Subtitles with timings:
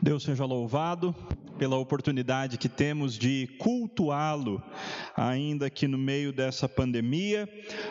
[0.00, 1.14] Deus seja louvado
[1.58, 4.62] pela oportunidade que temos de cultuá-lo,
[5.16, 7.48] ainda que no meio dessa pandemia,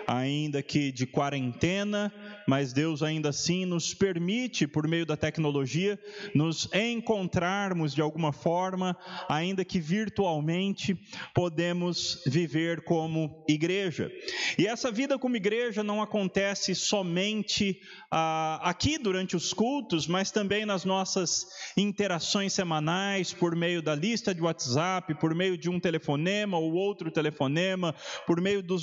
[0.07, 2.11] ainda que de quarentena,
[2.47, 5.99] mas Deus ainda assim nos permite, por meio da tecnologia,
[6.33, 8.97] nos encontrarmos de alguma forma,
[9.27, 10.97] ainda que virtualmente,
[11.33, 14.09] podemos viver como igreja.
[14.57, 20.65] E essa vida como igreja não acontece somente ah, aqui durante os cultos, mas também
[20.65, 26.57] nas nossas interações semanais, por meio da lista de WhatsApp, por meio de um telefonema
[26.57, 27.93] ou outro telefonema,
[28.25, 28.77] por meio no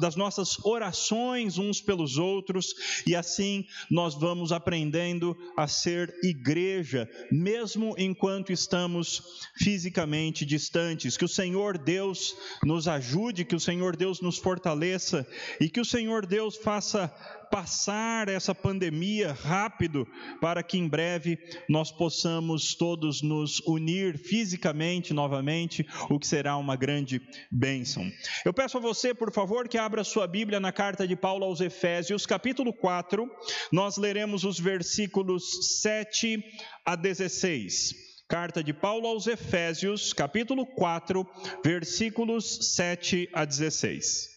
[0.00, 2.74] das nossas orações uns pelos outros,
[3.10, 11.16] e assim nós vamos aprendendo a ser igreja, mesmo enquanto estamos fisicamente distantes.
[11.16, 15.26] Que o Senhor Deus nos ajude, que o Senhor Deus nos fortaleça
[15.60, 17.12] e que o Senhor Deus faça
[17.50, 20.06] passar essa pandemia rápido,
[20.40, 26.76] para que em breve nós possamos todos nos unir fisicamente novamente, o que será uma
[26.76, 27.20] grande
[27.50, 28.10] bênção.
[28.44, 31.60] Eu peço a você, por favor, que abra sua Bíblia na carta de Paulo aos
[31.60, 33.28] Efésios, capítulo 4,
[33.72, 36.42] nós leremos os versículos 7
[36.86, 38.10] a 16.
[38.28, 41.26] Carta de Paulo aos Efésios, capítulo 4,
[41.64, 44.29] versículos 7 a 16.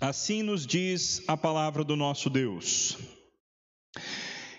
[0.00, 2.96] Assim nos diz a palavra do nosso Deus.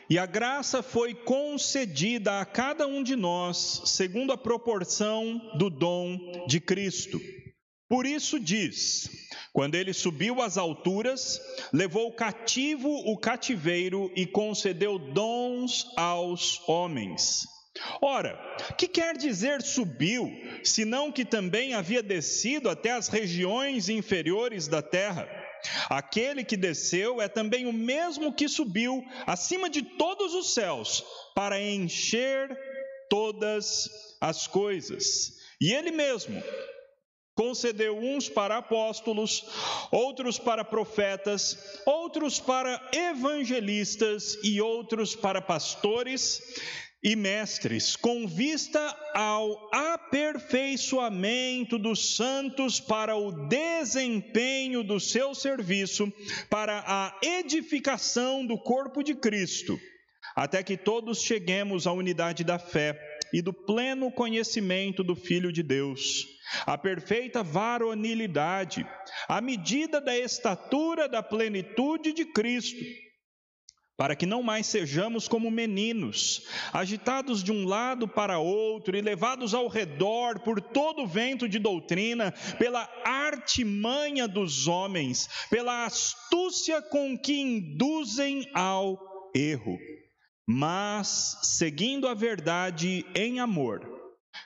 [0.09, 6.45] E a graça foi concedida a cada um de nós, segundo a proporção do dom
[6.45, 7.21] de Cristo.
[7.87, 9.09] Por isso diz:
[9.53, 11.39] quando ele subiu às alturas,
[11.71, 17.45] levou cativo o cativeiro e concedeu dons aos homens.
[18.01, 18.39] Ora,
[18.77, 20.31] que quer dizer subiu,
[20.63, 25.27] senão que também havia descido até as regiões inferiores da terra?
[25.89, 31.03] Aquele que desceu é também o mesmo que subiu acima de todos os céus,
[31.35, 32.49] para encher
[33.09, 33.89] todas
[34.21, 35.33] as coisas.
[35.59, 36.41] E ele mesmo
[37.35, 39.45] concedeu uns para apóstolos,
[39.91, 46.41] outros para profetas, outros para evangelistas e outros para pastores
[47.01, 48.77] e mestres, com vista
[49.13, 56.11] ao aperfeiçoamento dos santos para o desempenho do seu serviço,
[56.49, 59.79] para a edificação do corpo de Cristo,
[60.35, 62.99] até que todos cheguemos à unidade da fé
[63.31, 66.27] e do pleno conhecimento do Filho de Deus,
[66.65, 68.85] a perfeita varonilidade,
[69.27, 72.83] à medida da estatura da plenitude de Cristo
[73.99, 79.53] para que não mais sejamos como meninos, agitados de um lado para outro e levados
[79.53, 87.17] ao redor por todo o vento de doutrina, pela artimanha dos homens, pela astúcia com
[87.17, 88.97] que induzem ao
[89.35, 89.77] erro.
[90.47, 93.85] Mas, seguindo a verdade em amor,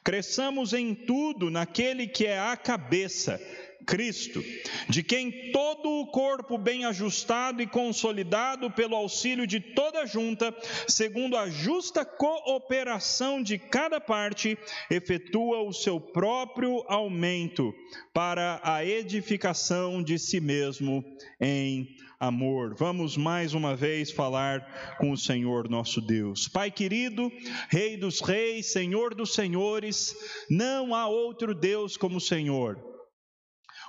[0.04, 3.40] cresçamos em tudo naquele que é a cabeça
[3.84, 4.44] Cristo,
[4.90, 10.56] de quem todo o corpo bem ajustado e consolidado pelo auxílio de toda junta,
[10.88, 14.58] segundo a justa cooperação de cada parte,
[14.90, 17.74] efetua o seu próprio aumento
[18.14, 21.04] para a edificação de si mesmo
[21.40, 22.74] em amor.
[22.76, 26.48] Vamos mais uma vez falar com o Senhor nosso Deus.
[26.48, 27.32] Pai querido,
[27.70, 30.16] Rei dos reis, Senhor dos senhores,
[30.50, 32.93] não há outro Deus como o Senhor.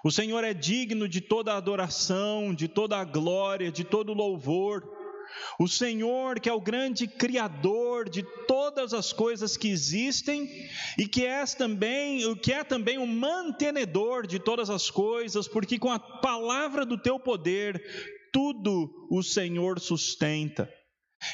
[0.04, 4.86] O Senhor é digno de toda adoração, de toda glória, de todo o louvor.
[5.58, 10.46] O Senhor, que é o grande criador de todas as coisas que existem
[10.98, 15.90] e que é também, que é também o mantenedor de todas as coisas, porque com
[15.90, 17.82] a palavra do teu poder
[18.30, 20.70] tudo o Senhor sustenta.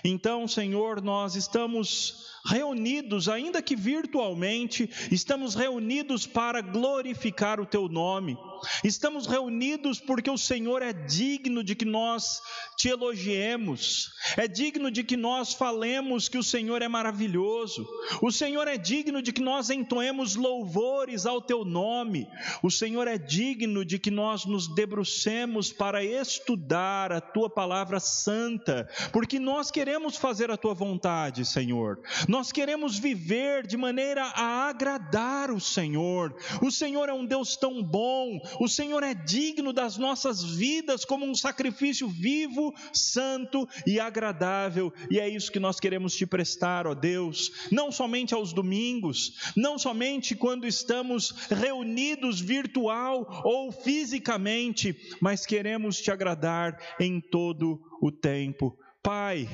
[0.04, 8.36] Então, Senhor, nós estamos reunidos, ainda que virtualmente, estamos reunidos para glorificar o Teu nome.
[8.84, 12.40] Estamos reunidos porque o Senhor é digno de que nós
[12.76, 17.86] te elogiemos, é digno de que nós falemos que o Senhor é maravilhoso,
[18.20, 22.26] o Senhor é digno de que nós entoemos louvores ao Teu nome,
[22.62, 28.88] o Senhor é digno de que nós nos debrucemos para estudar a Tua palavra santa,
[29.12, 32.00] porque nós queremos fazer a Tua vontade, Senhor.
[32.30, 36.32] Nós queremos viver de maneira a agradar o Senhor.
[36.62, 41.26] O Senhor é um Deus tão bom, o Senhor é digno das nossas vidas como
[41.26, 46.94] um sacrifício vivo, santo e agradável, e é isso que nós queremos te prestar, ó
[46.94, 56.00] Deus, não somente aos domingos, não somente quando estamos reunidos virtual ou fisicamente, mas queremos
[56.00, 58.78] te agradar em todo o tempo.
[59.02, 59.48] Pai,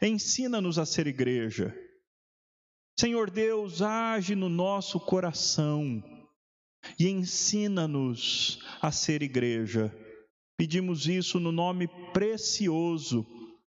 [0.00, 1.74] ensina-nos a ser igreja.
[2.98, 6.02] Senhor Deus, age no nosso coração
[6.98, 9.92] e ensina-nos a ser igreja.
[10.56, 13.26] Pedimos isso no nome precioso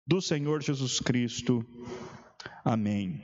[0.06, 1.64] do Senhor Jesus Cristo.
[2.64, 3.22] Amém.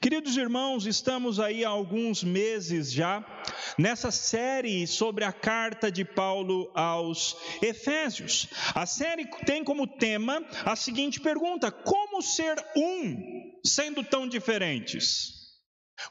[0.00, 3.22] Queridos irmãos, estamos aí há alguns meses já
[3.76, 8.48] nessa série sobre a carta de Paulo aos Efésios.
[8.74, 15.38] A série tem como tema a seguinte pergunta: Como ser um sendo tão diferentes?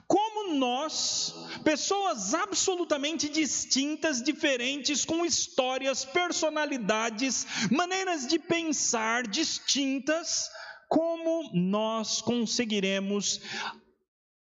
[0.06, 1.34] Como nós,
[1.64, 10.50] pessoas absolutamente distintas, diferentes, com histórias, personalidades, maneiras de pensar distintas,
[10.90, 13.40] como nós conseguiremos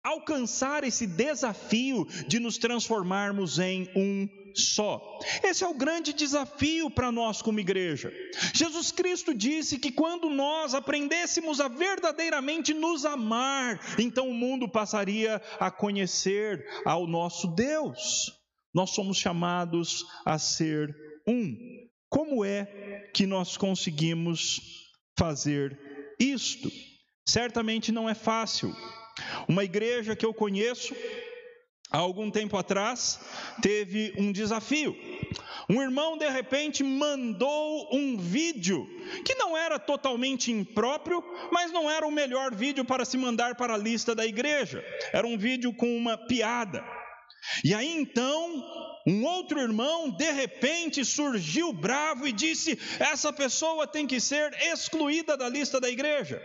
[0.07, 5.19] alcançar esse desafio de nos transformarmos em um só.
[5.44, 8.12] Esse é o grande desafio para nós como igreja.
[8.54, 15.42] Jesus Cristo disse que quando nós aprendêssemos a verdadeiramente nos amar, então o mundo passaria
[15.59, 18.31] a conhecer ao nosso Deus.
[18.74, 20.95] Nós somos chamados a ser
[21.27, 21.56] um.
[22.09, 24.62] Como é que nós conseguimos
[25.18, 25.77] fazer
[26.19, 26.71] isto?
[27.27, 28.74] Certamente não é fácil.
[29.48, 30.96] Uma igreja que eu conheço,
[31.92, 33.19] há algum tempo atrás,
[33.62, 34.96] teve um desafio.
[35.69, 38.88] Um irmão, de repente, mandou um vídeo
[39.25, 43.74] que não era totalmente impróprio, mas não era o melhor vídeo para se mandar para
[43.74, 44.84] a lista da igreja.
[45.12, 46.84] Era um vídeo com uma piada.
[47.64, 48.64] E aí então,
[49.06, 55.36] um outro irmão, de repente, surgiu bravo e disse: essa pessoa tem que ser excluída
[55.36, 56.42] da lista da igreja.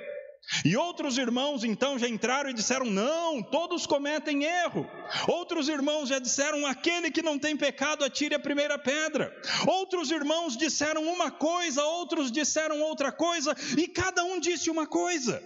[0.64, 4.88] E outros irmãos então já entraram e disseram: não, todos cometem erro.
[5.28, 9.34] Outros irmãos já disseram: aquele que não tem pecado, atire a primeira pedra.
[9.66, 15.42] Outros irmãos disseram uma coisa, outros disseram outra coisa, e cada um disse uma coisa.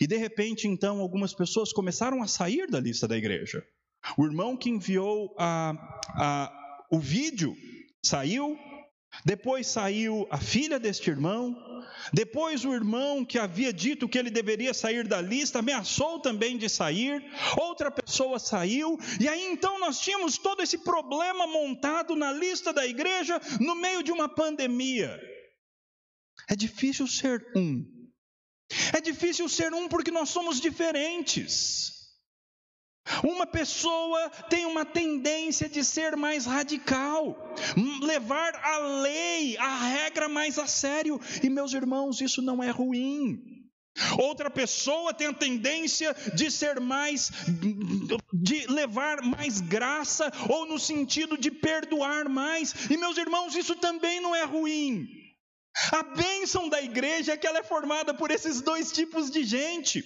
[0.00, 3.64] E de repente então algumas pessoas começaram a sair da lista da igreja.
[4.16, 5.74] O irmão que enviou a,
[6.14, 7.54] a, o vídeo
[8.02, 8.58] saiu,
[9.24, 11.54] depois saiu a filha deste irmão,
[12.12, 16.68] depois, o irmão que havia dito que ele deveria sair da lista ameaçou também de
[16.68, 17.22] sair.
[17.58, 18.98] Outra pessoa saiu.
[19.20, 24.02] E aí então nós tínhamos todo esse problema montado na lista da igreja no meio
[24.02, 25.20] de uma pandemia.
[26.48, 27.84] É difícil ser um.
[28.94, 31.99] É difícil ser um porque nós somos diferentes.
[33.24, 37.36] Uma pessoa tem uma tendência de ser mais radical,
[38.02, 43.60] levar a lei, a regra mais a sério, e meus irmãos, isso não é ruim.
[44.18, 47.30] Outra pessoa tem a tendência de ser mais,
[48.32, 54.20] de levar mais graça, ou no sentido de perdoar mais, e meus irmãos, isso também
[54.20, 55.08] não é ruim.
[55.92, 60.04] A bênção da igreja é que ela é formada por esses dois tipos de gente.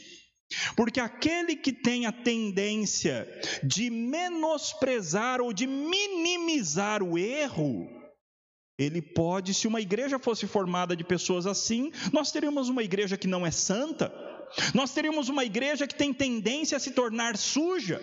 [0.77, 3.29] Porque aquele que tem a tendência
[3.63, 7.89] de menosprezar ou de minimizar o erro,
[8.79, 13.27] ele pode, se uma igreja fosse formada de pessoas assim, nós teríamos uma igreja que
[13.27, 14.13] não é santa,
[14.75, 18.01] nós teríamos uma igreja que tem tendência a se tornar suja.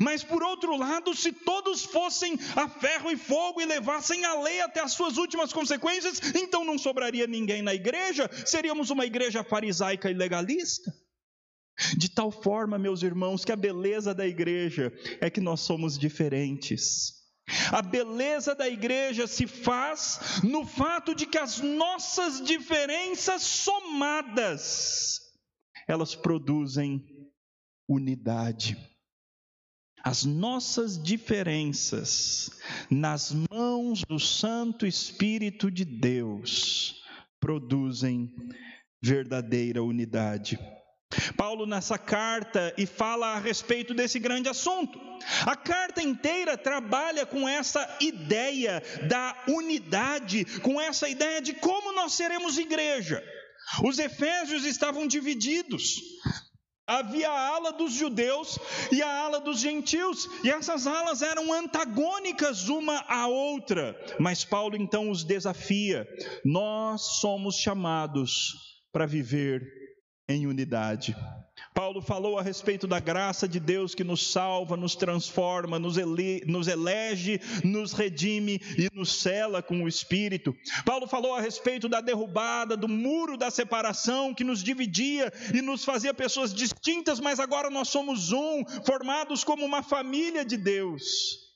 [0.00, 4.60] Mas por outro lado, se todos fossem a ferro e fogo e levassem a lei
[4.60, 10.10] até as suas últimas consequências, então não sobraria ninguém na igreja, seríamos uma igreja farisaica
[10.10, 10.92] e legalista.
[11.96, 17.22] De tal forma, meus irmãos, que a beleza da igreja é que nós somos diferentes.
[17.70, 25.20] A beleza da igreja se faz no fato de que as nossas diferenças somadas,
[25.88, 27.04] elas produzem
[27.88, 28.76] unidade.
[30.04, 32.50] As nossas diferenças
[32.90, 37.00] nas mãos do Santo Espírito de Deus
[37.40, 38.32] produzem
[39.00, 40.58] verdadeira unidade.
[41.36, 44.98] Paulo nessa carta e fala a respeito desse grande assunto.
[45.46, 52.12] A carta inteira trabalha com essa ideia da unidade, com essa ideia de como nós
[52.12, 53.22] seremos igreja.
[53.84, 56.00] Os efésios estavam divididos.
[56.86, 58.58] Havia a ala dos judeus
[58.90, 63.96] e a ala dos gentios, e essas alas eram antagônicas uma à outra.
[64.18, 66.06] Mas Paulo então os desafia:
[66.44, 68.52] nós somos chamados
[68.92, 69.81] para viver
[70.28, 71.16] em unidade.
[71.74, 76.42] Paulo falou a respeito da graça de Deus que nos salva, nos transforma, nos, ele,
[76.46, 80.54] nos, elege, nos redime e nos cela com o Espírito.
[80.84, 85.84] Paulo falou a respeito da derrubada, do muro da separação que nos dividia e nos
[85.84, 91.51] fazia pessoas distintas, mas agora nós somos um, formados como uma família de Deus.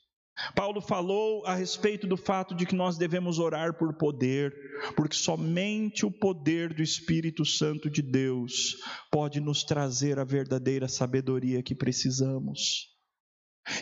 [0.55, 4.55] Paulo falou a respeito do fato de que nós devemos orar por poder,
[4.95, 8.77] porque somente o poder do Espírito Santo de Deus
[9.11, 12.95] pode nos trazer a verdadeira sabedoria que precisamos.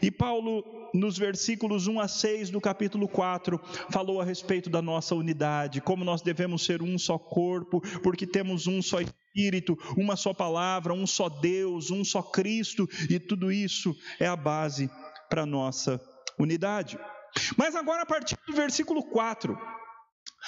[0.01, 5.15] E Paulo, nos versículos 1 a 6 do capítulo 4, falou a respeito da nossa
[5.15, 10.33] unidade, como nós devemos ser um só corpo, porque temos um só Espírito, uma só
[10.33, 14.89] palavra, um só Deus, um só Cristo, e tudo isso é a base
[15.29, 16.14] para a nossa unidade.
[17.57, 19.59] Mas agora, a partir do versículo 4,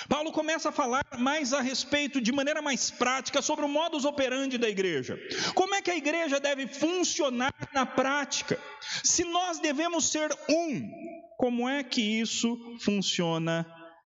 [0.08, 4.58] Paulo começa a falar mais a respeito, de maneira mais prática, sobre o modus operandi
[4.58, 5.18] da igreja.
[5.54, 8.58] Como é que a igreja deve funcionar na prática?
[9.02, 10.90] Se nós devemos ser um,
[11.38, 13.66] como é que isso funciona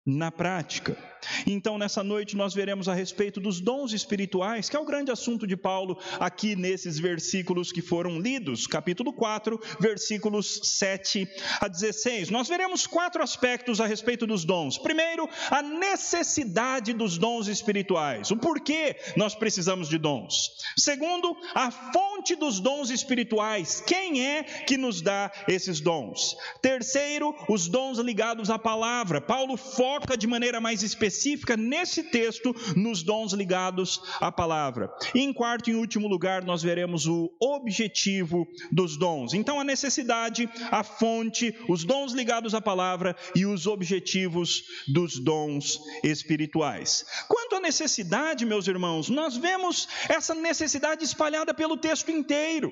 [0.05, 0.97] na prática.
[1.45, 5.45] Então, nessa noite, nós veremos a respeito dos dons espirituais, que é o grande assunto
[5.45, 11.27] de Paulo aqui nesses versículos que foram lidos, capítulo 4, versículos 7
[11.59, 12.29] a 16.
[12.29, 14.77] Nós veremos quatro aspectos a respeito dos dons.
[14.77, 20.51] Primeiro, a necessidade dos dons espirituais, o porquê nós precisamos de dons.
[20.77, 26.37] Segundo, a fonte dos dons espirituais, quem é que nos dá esses dons.
[26.61, 29.19] Terceiro, os dons ligados à palavra.
[29.19, 34.89] Paulo foca foca de maneira mais específica nesse texto nos dons ligados à palavra.
[35.13, 39.33] E em quarto e último lugar, nós veremos o objetivo dos dons.
[39.33, 45.79] Então, a necessidade, a fonte, os dons ligados à palavra e os objetivos dos dons
[46.03, 47.03] espirituais.
[47.27, 52.71] Quanto à necessidade, meus irmãos, nós vemos essa necessidade espalhada pelo texto inteiro.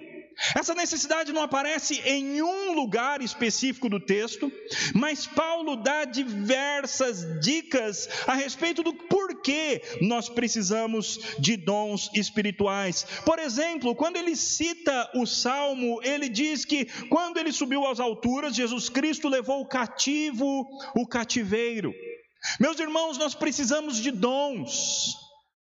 [0.56, 4.52] Essa necessidade não aparece em um lugar específico do texto,
[4.94, 13.06] mas Paulo dá diversas dicas a respeito do porquê nós precisamos de dons espirituais.
[13.26, 18.56] Por exemplo, quando ele cita o salmo, ele diz que quando ele subiu às alturas,
[18.56, 21.94] Jesus Cristo levou o cativo o cativeiro.
[22.60, 25.16] Meus irmãos, nós precisamos de dons,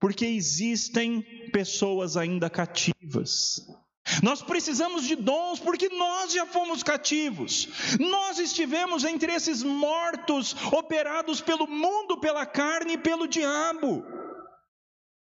[0.00, 3.66] porque existem pessoas ainda cativas.
[4.22, 7.68] Nós precisamos de dons porque nós já fomos cativos.
[8.00, 14.04] Nós estivemos entre esses mortos operados pelo mundo, pela carne e pelo diabo.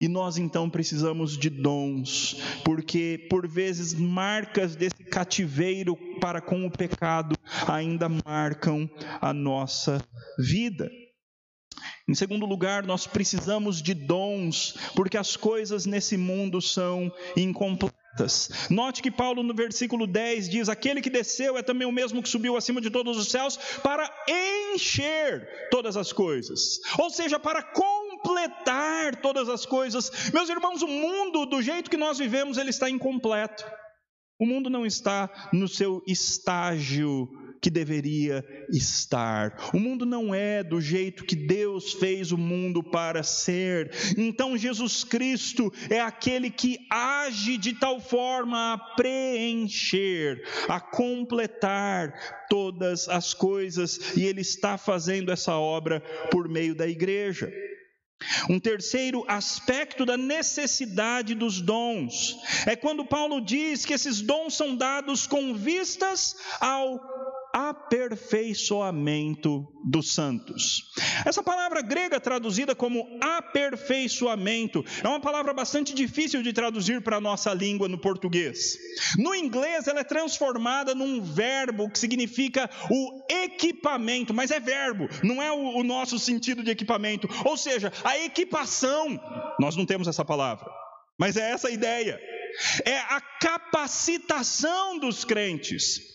[0.00, 6.70] E nós então precisamos de dons, porque por vezes marcas desse cativeiro para com o
[6.70, 8.90] pecado ainda marcam
[9.20, 10.04] a nossa
[10.38, 10.90] vida.
[12.06, 18.68] Em segundo lugar, nós precisamos de dons, porque as coisas nesse mundo são incompletas.
[18.68, 22.28] Note que Paulo no versículo 10 diz: Aquele que desceu é também o mesmo que
[22.28, 24.08] subiu acima de todos os céus para
[24.74, 30.30] encher todas as coisas, ou seja, para completar todas as coisas.
[30.32, 33.64] Meus irmãos, o mundo, do jeito que nós vivemos, ele está incompleto.
[34.38, 37.30] O mundo não está no seu estágio
[37.64, 39.70] que deveria estar.
[39.72, 43.90] O mundo não é do jeito que Deus fez o mundo para ser.
[44.18, 52.12] Então Jesus Cristo é aquele que age de tal forma a preencher, a completar
[52.50, 57.50] todas as coisas, e ele está fazendo essa obra por meio da igreja.
[58.48, 64.76] Um terceiro aspecto da necessidade dos dons é quando Paulo diz que esses dons são
[64.76, 67.00] dados com vistas ao
[67.54, 70.90] aperfeiçoamento dos santos.
[71.24, 77.20] Essa palavra grega traduzida como aperfeiçoamento é uma palavra bastante difícil de traduzir para a
[77.20, 78.76] nossa língua no português.
[79.16, 85.40] No inglês, ela é transformada num verbo que significa o equipamento, mas é verbo, não
[85.40, 87.28] é o, nosso sentido de equipamento.
[87.44, 89.16] Ou seja, a equipação,
[89.60, 90.68] nós não temos essa palavra,
[91.16, 92.18] mas é essa a ideia.
[92.84, 96.13] É a capacitação dos crentes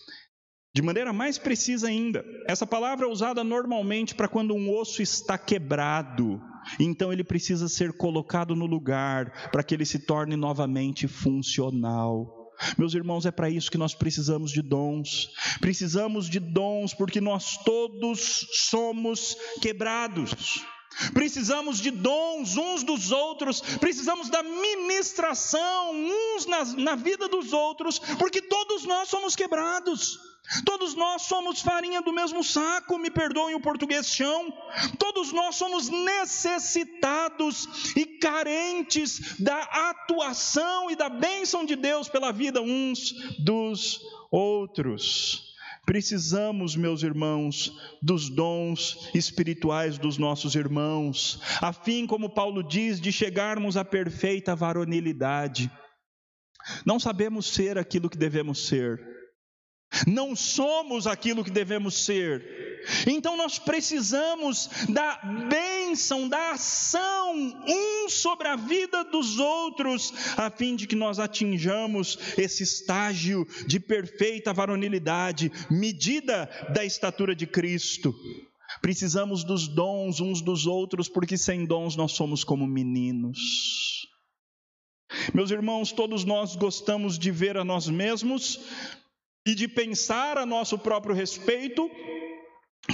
[0.72, 5.36] de maneira mais precisa ainda, essa palavra é usada normalmente para quando um osso está
[5.36, 6.40] quebrado,
[6.78, 12.38] então ele precisa ser colocado no lugar para que ele se torne novamente funcional.
[12.76, 15.30] Meus irmãos, é para isso que nós precisamos de dons.
[15.60, 20.62] Precisamos de dons porque nós todos somos quebrados.
[21.14, 27.98] Precisamos de dons uns dos outros, precisamos da ministração uns na, na vida dos outros,
[28.18, 30.18] porque todos nós somos quebrados.
[30.64, 34.52] Todos nós somos farinha do mesmo saco, me perdoem o português chão.
[34.98, 42.60] Todos nós somos necessitados e carentes da atuação e da bênção de Deus pela vida
[42.60, 45.49] uns dos outros.
[45.84, 47.72] Precisamos, meus irmãos,
[48.02, 54.54] dos dons espirituais dos nossos irmãos, a fim, como Paulo diz, de chegarmos à perfeita
[54.54, 55.70] varonilidade.
[56.84, 59.10] Não sabemos ser aquilo que devemos ser
[60.06, 62.80] não somos aquilo que devemos ser.
[63.06, 65.20] Então nós precisamos da
[65.90, 67.34] bênção, da ação
[67.66, 73.80] uns sobre a vida dos outros, a fim de que nós atinjamos esse estágio de
[73.80, 78.14] perfeita varonilidade, medida da estatura de Cristo.
[78.80, 84.06] Precisamos dos dons uns dos outros, porque sem dons nós somos como meninos.
[85.34, 88.60] Meus irmãos, todos nós gostamos de ver a nós mesmos
[89.44, 91.90] e de pensar a nosso próprio respeito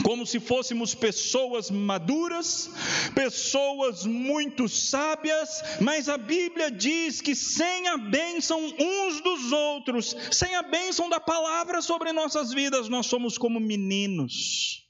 [0.02, 2.70] como se fôssemos pessoas maduras,
[3.14, 10.54] pessoas muito sábias, mas a Bíblia diz que sem a bênção uns dos outros, sem
[10.54, 14.84] a bênção da palavra sobre nossas vidas, nós somos como meninos.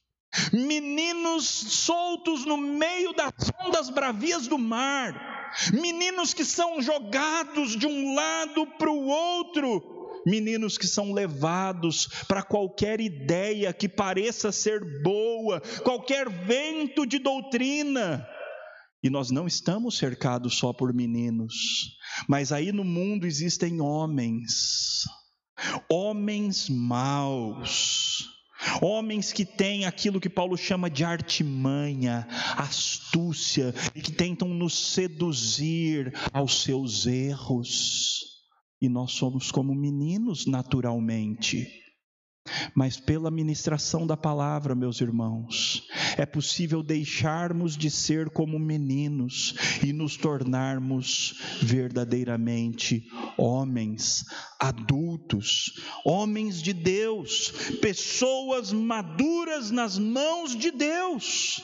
[0.53, 3.33] Meninos soltos no meio das
[3.65, 9.96] ondas bravias do mar, meninos que são jogados de um lado para o outro,
[10.27, 18.27] meninos que são levados para qualquer ideia que pareça ser boa, qualquer vento de doutrina.
[19.03, 21.97] E nós não estamos cercados só por meninos,
[22.29, 25.05] mas aí no mundo existem homens,
[25.89, 28.35] homens maus,
[28.81, 36.13] Homens que têm aquilo que Paulo chama de artimanha, astúcia, e que tentam nos seduzir
[36.33, 38.36] aos seus erros
[38.81, 41.67] e nós somos como meninos naturalmente.
[42.75, 45.83] Mas pela ministração da palavra, meus irmãos,
[46.17, 49.55] é possível deixarmos de ser como meninos
[49.85, 53.05] e nos tornarmos verdadeiramente
[53.37, 54.25] homens,
[54.61, 55.73] adultos,
[56.05, 61.61] homens de Deus, pessoas maduras nas mãos de Deus.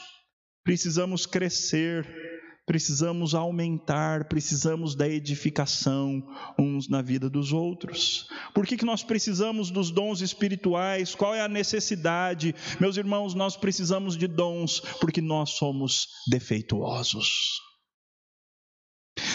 [0.64, 2.31] Precisamos crescer
[2.72, 6.26] precisamos aumentar, precisamos da edificação
[6.58, 8.26] uns na vida dos outros.
[8.54, 11.14] Por que, que nós precisamos dos dons espirituais?
[11.14, 12.54] Qual é a necessidade?
[12.80, 17.60] Meus irmãos, nós precisamos de dons porque nós somos defeituosos.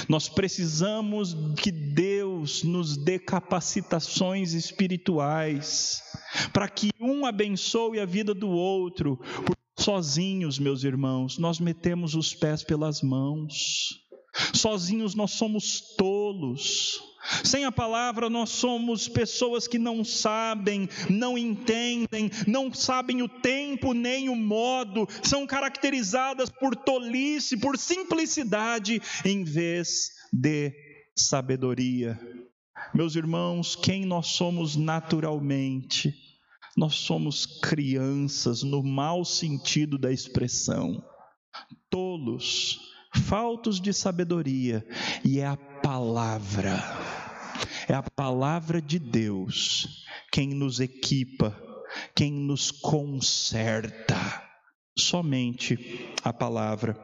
[0.09, 6.01] Nós precisamos que Deus nos dê capacitações espirituais,
[6.51, 9.19] para que um abençoe a vida do outro,
[9.77, 14.07] Sozinhos, meus irmãos, nós metemos os pés pelas mãos.
[14.53, 16.99] Sozinhos nós somos tolos.
[17.43, 23.93] Sem a palavra, nós somos pessoas que não sabem, não entendem, não sabem o tempo
[23.93, 30.73] nem o modo, são caracterizadas por tolice, por simplicidade, em vez de
[31.15, 32.17] sabedoria.
[32.93, 36.26] Meus irmãos, quem nós somos naturalmente?
[36.77, 41.03] Nós somos crianças no mau sentido da expressão,
[41.89, 42.79] tolos,
[43.25, 44.87] faltos de sabedoria,
[45.25, 46.79] e é a palavra,
[47.89, 51.59] é a palavra de Deus quem nos equipa,
[52.15, 54.43] quem nos conserta,
[54.95, 56.95] somente a palavra.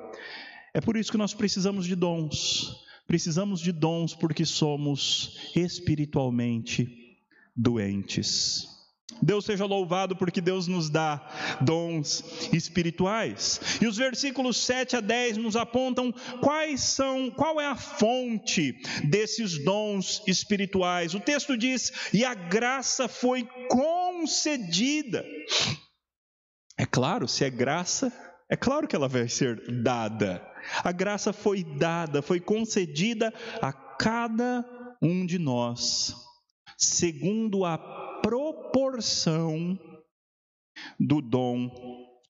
[0.72, 2.76] É por isso que nós precisamos de dons,
[3.08, 7.18] precisamos de dons porque somos espiritualmente
[7.56, 8.73] doentes.
[9.22, 11.22] Deus seja louvado porque Deus nos dá
[11.62, 13.60] dons espirituais.
[13.82, 16.12] E os versículos 7 a 10 nos apontam
[16.42, 21.14] quais são, qual é a fonte desses dons espirituais.
[21.14, 25.26] O texto diz: "E a graça foi concedida".
[26.78, 28.12] É claro, se é graça,
[28.50, 30.46] é claro que ela vai ser dada.
[30.84, 34.66] A graça foi dada, foi concedida a cada
[35.02, 36.16] um de nós,
[36.78, 37.78] segundo a
[38.94, 39.78] proporção
[41.00, 41.72] do dom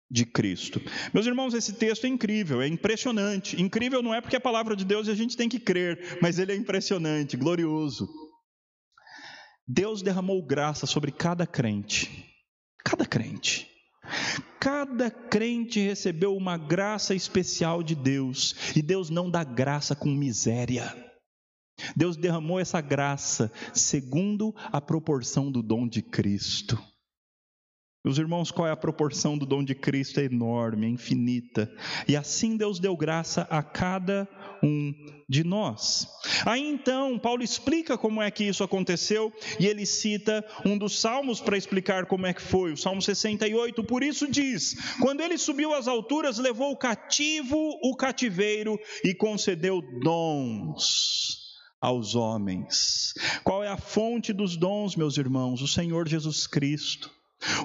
[0.10, 0.82] de Cristo.
[1.14, 3.62] Meus irmãos, esse texto é incrível, é impressionante.
[3.62, 6.20] Incrível não é porque é a palavra de Deus e a gente tem que crer,
[6.22, 8.08] mas ele é impressionante, glorioso.
[9.68, 12.32] Deus derramou graça sobre cada crente.
[12.84, 13.68] Cada crente.
[14.60, 21.03] Cada crente recebeu uma graça especial de Deus, e Deus não dá graça com miséria.
[21.96, 26.82] Deus derramou essa graça segundo a proporção do dom de Cristo.
[28.06, 30.20] Meus irmãos, qual é a proporção do dom de Cristo?
[30.20, 31.74] É enorme, é infinita.
[32.06, 34.28] E assim Deus deu graça a cada
[34.62, 34.94] um
[35.30, 36.06] de nós.
[36.46, 41.40] Aí então, Paulo explica como é que isso aconteceu e ele cita um dos salmos
[41.40, 43.82] para explicar como é que foi, o Salmo 68.
[43.86, 49.82] Por isso diz: Quando ele subiu às alturas, levou o cativo o cativeiro e concedeu
[50.02, 51.43] dons
[51.84, 53.14] aos homens.
[53.44, 55.62] Qual é a fonte dos dons, meus irmãos?
[55.62, 57.12] O Senhor Jesus Cristo.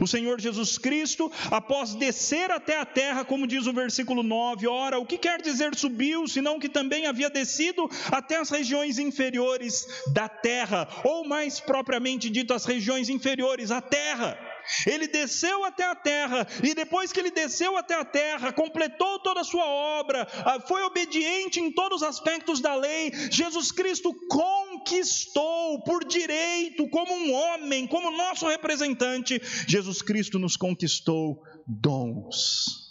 [0.01, 4.99] O Senhor Jesus Cristo, após descer até a terra, como diz o versículo 9, ora,
[4.99, 10.29] o que quer dizer subiu, senão que também havia descido até as regiões inferiores da
[10.29, 14.37] terra, ou mais propriamente dito, as regiões inferiores à terra.
[14.87, 19.41] Ele desceu até a terra, e depois que ele desceu até a terra, completou toda
[19.41, 23.13] a sua obra, ah, foi obediente em todos os aspectos da lei.
[23.31, 31.43] Jesus Cristo conquistou por direito, como um homem, como nosso representante, Jesus Cristo nos conquistou
[31.67, 32.88] dons.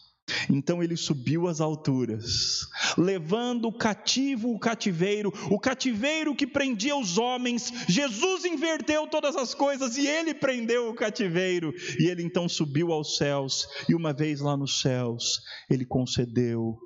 [0.50, 7.72] Então ele subiu às alturas, levando cativo o cativeiro, o cativeiro que prendia os homens.
[7.88, 11.74] Jesus inverteu todas as coisas e ele prendeu o cativeiro.
[12.00, 16.78] E ele então subiu aos céus, e uma vez lá nos céus, ele concedeu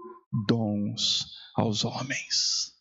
[0.48, 1.26] dons
[1.56, 2.72] aos homens.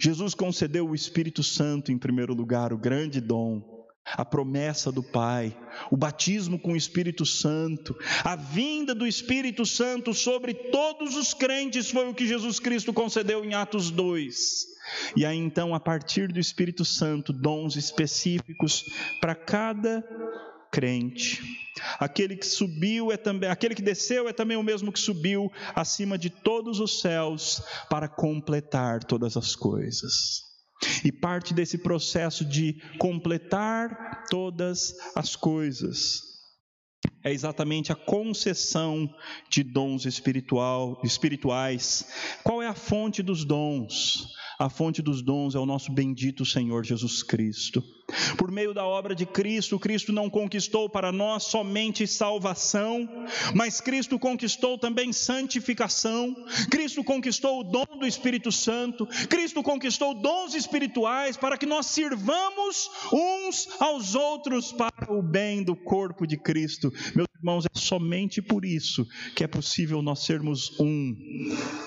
[0.00, 3.75] Jesus concedeu o Espírito Santo em primeiro lugar, o grande dom
[4.14, 5.56] a promessa do Pai,
[5.90, 11.90] o batismo com o Espírito Santo, a vinda do Espírito Santo sobre todos os crentes
[11.90, 14.76] foi o que Jesus Cristo concedeu em Atos 2.
[15.16, 18.84] E aí então, a partir do Espírito Santo, dons específicos
[19.20, 20.04] para cada
[20.70, 21.42] crente.
[21.98, 26.16] Aquele que subiu é também, aquele que desceu é também o mesmo que subiu acima
[26.16, 30.45] de todos os céus para completar todas as coisas.
[31.04, 36.36] E parte desse processo de completar todas as coisas
[37.26, 39.12] é exatamente a concessão
[39.50, 42.06] de dons espiritual, espirituais.
[42.44, 44.28] Qual é a fonte dos dons?
[44.58, 47.84] A fonte dos dons é o nosso bendito Senhor Jesus Cristo.
[48.38, 53.06] Por meio da obra de Cristo, Cristo não conquistou para nós somente salvação,
[53.54, 56.34] mas Cristo conquistou também santificação.
[56.70, 59.06] Cristo conquistou o dom do Espírito Santo.
[59.28, 65.76] Cristo conquistou dons espirituais para que nós sirvamos uns aos outros para o bem do
[65.76, 66.90] corpo de Cristo.
[67.14, 71.14] Meus irmãos, é somente por isso que é possível nós sermos um,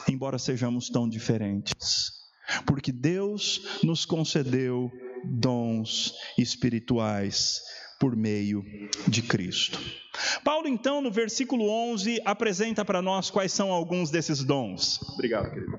[0.08, 2.18] embora sejamos tão diferentes
[2.65, 4.91] porque Deus nos concedeu
[5.23, 7.62] dons espirituais
[7.99, 8.63] por meio
[9.07, 9.79] de Cristo.
[10.43, 14.99] Paulo, então, no versículo 11, apresenta para nós quais são alguns desses dons.
[15.13, 15.77] Obrigado, querido.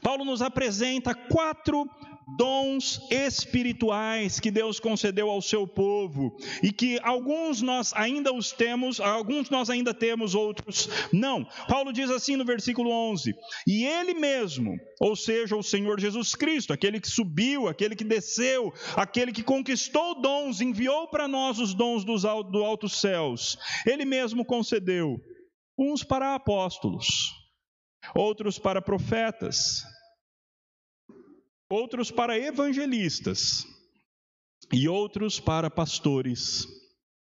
[0.00, 1.88] Paulo nos apresenta quatro
[2.36, 9.00] dons espirituais que Deus concedeu ao seu povo e que alguns nós ainda os temos,
[9.00, 11.44] alguns nós ainda temos, outros não.
[11.68, 13.34] Paulo diz assim no versículo 11:
[13.66, 18.72] E ele mesmo, ou seja, o Senhor Jesus Cristo, aquele que subiu, aquele que desceu,
[18.96, 24.44] aquele que conquistou dons, enviou para nós os dons dos do altos céus, ele mesmo
[24.44, 25.18] concedeu
[25.78, 27.06] uns para apóstolos,
[28.14, 29.82] outros para profetas,
[31.72, 33.66] outros para evangelistas
[34.70, 36.66] e outros para pastores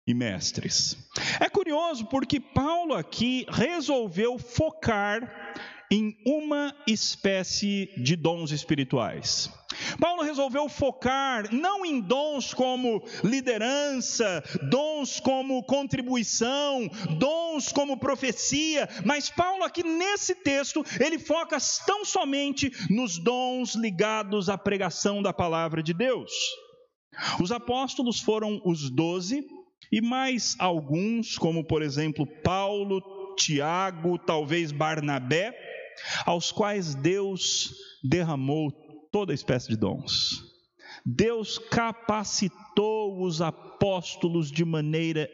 [0.06, 0.98] e mestres.
[1.39, 5.56] É curioso porque Paulo aqui resolveu focar
[5.89, 9.50] em uma espécie de dons espirituais.
[9.99, 19.29] Paulo resolveu focar não em dons como liderança, dons como contribuição, dons como profecia, mas
[19.29, 25.81] Paulo aqui nesse texto, ele foca tão somente nos dons ligados à pregação da palavra
[25.81, 26.31] de Deus.
[27.41, 29.43] Os apóstolos foram os doze,
[29.91, 33.01] e mais alguns, como por exemplo Paulo,
[33.36, 35.53] Tiago, talvez Barnabé,
[36.25, 38.71] aos quais Deus derramou
[39.15, 40.43] toda espécie de dons.
[41.06, 45.30] Deus capacitou os apóstolos de maneira,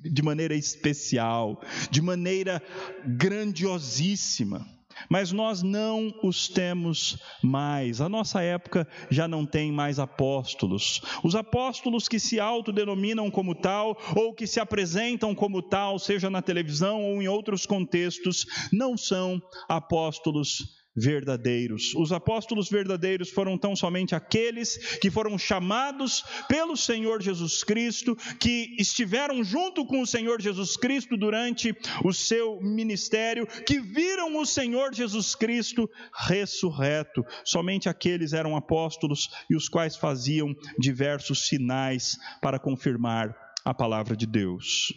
[0.00, 2.60] de maneira especial, de maneira
[3.06, 4.66] grandiosíssima
[5.08, 8.02] mas nós não os temos mais.
[8.02, 11.00] A nossa época já não tem mais apóstolos.
[11.24, 16.42] Os apóstolos que se autodenominam como tal ou que se apresentam como tal, seja na
[16.42, 21.94] televisão ou em outros contextos, não são apóstolos verdadeiros.
[21.94, 28.74] Os apóstolos verdadeiros foram tão somente aqueles que foram chamados pelo Senhor Jesus Cristo, que
[28.78, 34.94] estiveram junto com o Senhor Jesus Cristo durante o seu ministério, que viram o Senhor
[34.94, 37.24] Jesus Cristo ressurreto.
[37.44, 43.34] Somente aqueles eram apóstolos e os quais faziam diversos sinais para confirmar
[43.64, 44.92] a palavra de Deus.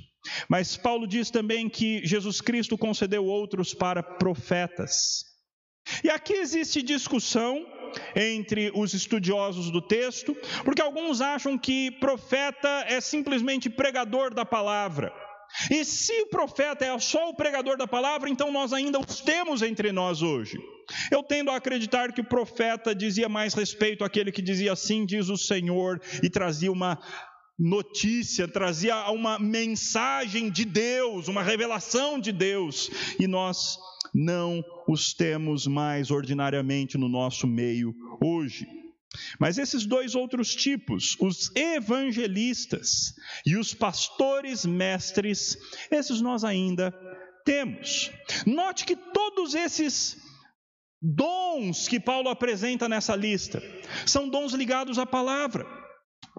[0.47, 5.32] Mas Paulo diz também que Jesus Cristo concedeu outros para profetas.
[6.03, 7.65] E aqui existe discussão
[8.15, 15.13] entre os estudiosos do texto, porque alguns acham que profeta é simplesmente pregador da palavra.
[15.69, 19.61] E se o profeta é só o pregador da palavra, então nós ainda os temos
[19.61, 20.57] entre nós hoje.
[21.11, 25.29] Eu tendo a acreditar que o profeta dizia mais respeito àquele que dizia assim, diz
[25.29, 26.99] o Senhor, e trazia uma
[27.57, 33.77] notícia, trazia uma mensagem de Deus, uma revelação de Deus, e nós
[34.13, 38.67] não os temos mais ordinariamente no nosso meio hoje.
[39.39, 43.13] Mas esses dois outros tipos, os evangelistas
[43.45, 45.57] e os pastores mestres,
[45.91, 46.91] esses nós ainda
[47.45, 48.11] temos.
[48.45, 50.17] Note que todos esses
[51.01, 53.61] dons que Paulo apresenta nessa lista
[54.05, 55.82] são dons ligados à palavra.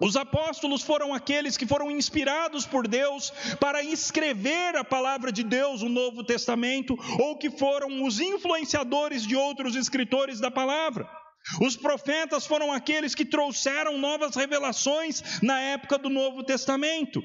[0.01, 5.81] Os apóstolos foram aqueles que foram inspirados por Deus para escrever a palavra de Deus,
[5.81, 11.07] o Novo Testamento, ou que foram os influenciadores de outros escritores da palavra.
[11.61, 17.23] Os profetas foram aqueles que trouxeram novas revelações na época do Novo Testamento.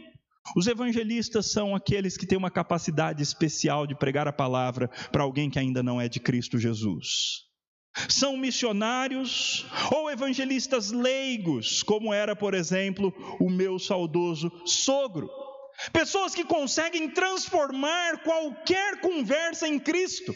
[0.56, 5.50] Os evangelistas são aqueles que têm uma capacidade especial de pregar a palavra para alguém
[5.50, 7.49] que ainda não é de Cristo Jesus.
[8.08, 15.28] São missionários ou evangelistas leigos, como era, por exemplo, o meu saudoso sogro.
[15.92, 20.34] Pessoas que conseguem transformar qualquer conversa em Cristo.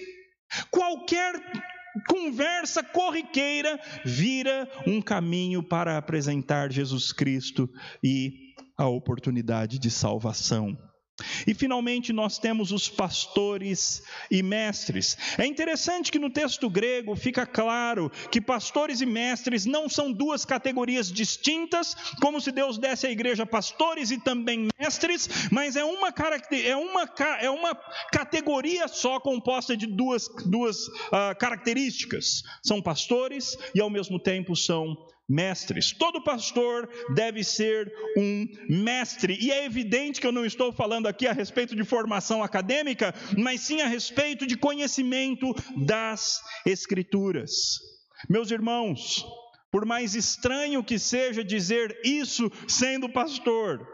[0.70, 1.34] Qualquer
[2.08, 7.68] conversa corriqueira vira um caminho para apresentar Jesus Cristo
[8.02, 8.32] e
[8.76, 10.76] a oportunidade de salvação.
[11.46, 15.16] E finalmente nós temos os pastores e mestres.
[15.38, 20.44] É interessante que no texto grego fica claro que pastores e mestres não são duas
[20.44, 26.12] categorias distintas, como se Deus desse à igreja pastores e também mestres, mas é uma,
[26.64, 27.74] é uma, é uma
[28.10, 32.42] categoria só composta de duas, duas uh, características.
[32.62, 34.96] São pastores e ao mesmo tempo são
[35.28, 35.92] mestres.
[35.92, 39.38] Todo pastor deve ser um mestre.
[39.40, 43.62] E é evidente que eu não estou falando aqui a respeito de formação acadêmica, mas
[43.62, 47.78] sim a respeito de conhecimento das Escrituras.
[48.28, 49.26] Meus irmãos,
[49.70, 53.86] por mais estranho que seja dizer isso sendo pastor,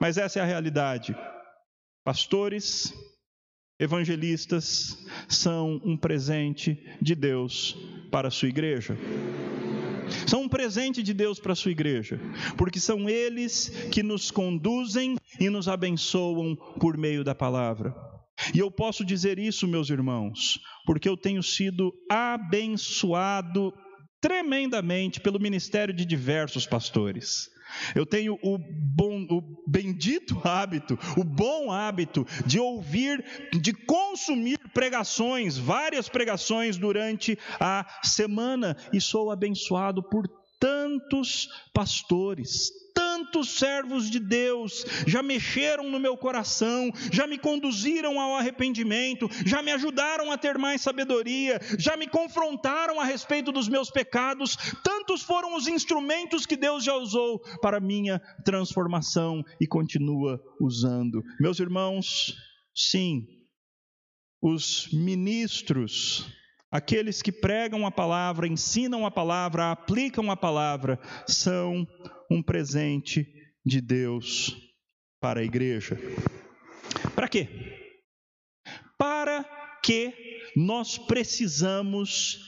[0.00, 1.14] mas essa é a realidade.
[2.04, 2.92] Pastores,
[3.78, 7.76] evangelistas são um presente de Deus
[8.10, 8.96] para a sua igreja.
[10.28, 12.20] São um presente de Deus para a sua igreja,
[12.58, 17.94] porque são eles que nos conduzem e nos abençoam por meio da palavra.
[18.54, 23.72] E eu posso dizer isso, meus irmãos, porque eu tenho sido abençoado
[24.20, 27.48] tremendamente pelo ministério de diversos pastores.
[27.94, 35.56] Eu tenho o bom, o bendito hábito, o bom hábito de ouvir, de consumir pregações,
[35.56, 40.26] várias pregações durante a semana, e sou abençoado por
[40.58, 42.70] tantos pastores,
[43.28, 49.62] tantos servos de Deus já mexeram no meu coração, já me conduziram ao arrependimento, já
[49.62, 54.56] me ajudaram a ter mais sabedoria, já me confrontaram a respeito dos meus pecados.
[54.82, 61.22] Tantos foram os instrumentos que Deus já usou para minha transformação e continua usando.
[61.38, 62.34] Meus irmãos,
[62.74, 63.26] sim,
[64.40, 66.26] os ministros
[66.70, 71.86] aqueles que pregam a palavra, ensinam a palavra, aplicam a palavra, são
[72.30, 73.26] um presente
[73.64, 74.56] de Deus
[75.20, 75.98] para a igreja.
[77.14, 77.48] Para quê?
[78.96, 79.44] Para
[79.82, 80.12] que
[80.56, 82.40] nós precisamos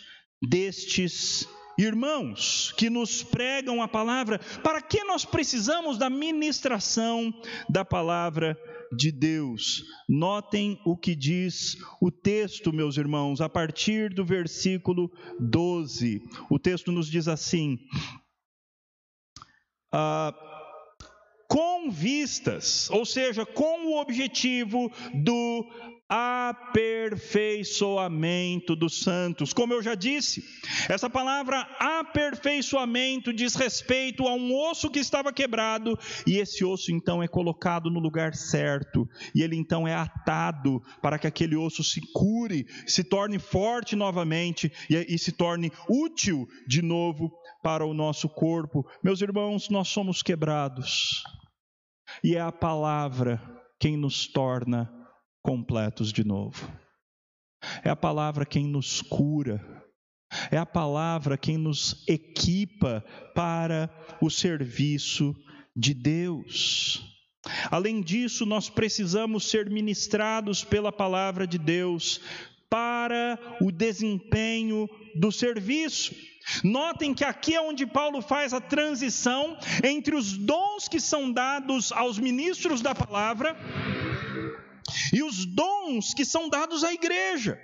[0.42, 4.38] destes irmãos que nos pregam a palavra?
[4.62, 7.32] Para que nós precisamos da ministração
[7.68, 8.58] da palavra
[8.96, 9.84] de Deus?
[10.08, 16.22] Notem o que diz o texto, meus irmãos, a partir do versículo 12.
[16.50, 17.78] O texto nos diz assim:
[19.92, 20.34] ah,
[21.48, 25.66] com vistas, ou seja, com o objetivo do
[26.10, 29.52] aperfeiçoamento dos santos.
[29.52, 30.42] Como eu já disse,
[30.88, 35.96] essa palavra aperfeiçoamento diz respeito a um osso que estava quebrado
[36.26, 41.16] e esse osso então é colocado no lugar certo e ele então é atado para
[41.16, 46.82] que aquele osso se cure, se torne forte novamente e, e se torne útil de
[46.82, 47.30] novo
[47.62, 48.84] para o nosso corpo.
[49.04, 51.22] Meus irmãos, nós somos quebrados,
[52.24, 53.40] e é a palavra
[53.78, 54.99] quem nos torna
[55.42, 56.70] completos de novo.
[57.84, 59.60] É a palavra quem nos cura.
[60.50, 65.34] É a palavra quem nos equipa para o serviço
[65.74, 67.04] de Deus.
[67.70, 72.20] Além disso, nós precisamos ser ministrados pela palavra de Deus
[72.68, 76.14] para o desempenho do serviço.
[76.62, 81.92] Notem que aqui é onde Paulo faz a transição entre os dons que são dados
[81.92, 83.56] aos ministros da palavra
[85.12, 87.58] e os dons que são dados à igreja.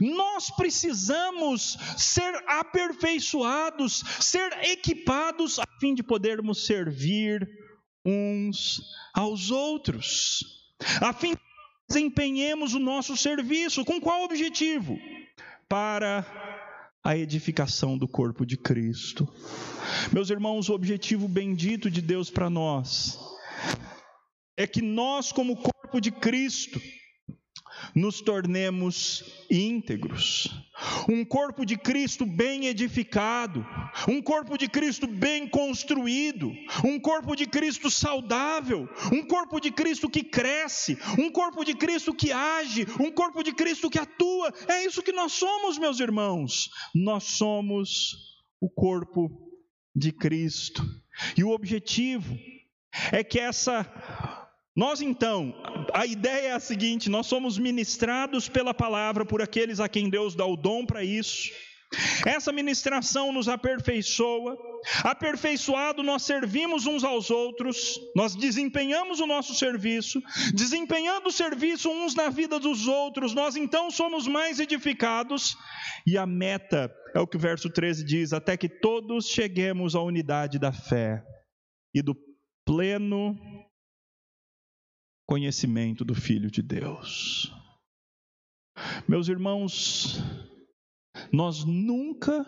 [0.00, 7.46] Nós precisamos ser aperfeiçoados, ser equipados a fim de podermos servir
[8.04, 8.80] uns
[9.12, 10.44] aos outros,
[11.00, 11.40] a fim de
[11.88, 13.84] desempenhemos o nosso serviço.
[13.84, 14.98] Com qual objetivo?
[15.68, 16.24] Para
[17.04, 19.28] a edificação do corpo de Cristo.
[20.12, 23.18] Meus irmãos, o objetivo bendito de Deus para nós
[24.56, 26.80] é que nós, como corpo de Cristo,
[27.94, 30.50] nos tornemos íntegros.
[31.08, 33.66] Um corpo de Cristo bem edificado,
[34.08, 36.52] um corpo de Cristo bem construído,
[36.84, 42.14] um corpo de Cristo saudável, um corpo de Cristo que cresce, um corpo de Cristo
[42.14, 44.52] que age, um corpo de Cristo que atua.
[44.68, 46.68] É isso que nós somos, meus irmãos.
[46.94, 48.16] Nós somos
[48.60, 49.30] o corpo
[49.94, 50.84] de Cristo.
[51.36, 52.36] E o objetivo
[53.12, 54.45] é que essa
[54.76, 55.54] nós então,
[55.94, 60.34] a ideia é a seguinte: nós somos ministrados pela palavra por aqueles a quem Deus
[60.34, 61.50] dá o dom para isso.
[62.26, 64.58] Essa ministração nos aperfeiçoa,
[65.04, 70.20] aperfeiçoado, nós servimos uns aos outros, nós desempenhamos o nosso serviço,
[70.52, 75.56] desempenhando o serviço uns na vida dos outros, nós então somos mais edificados,
[76.06, 80.00] e a meta é o que o verso 13 diz: até que todos cheguemos à
[80.02, 81.22] unidade da fé
[81.94, 82.14] e do
[82.66, 83.38] pleno
[85.26, 87.52] conhecimento do Filho de Deus.
[89.08, 90.18] Meus irmãos,
[91.32, 92.44] nós nunca